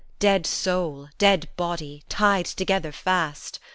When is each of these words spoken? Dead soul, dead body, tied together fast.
Dead 0.17 0.47
soul, 0.47 1.09
dead 1.19 1.47
body, 1.57 2.01
tied 2.09 2.47
together 2.47 2.91
fast. 2.91 3.59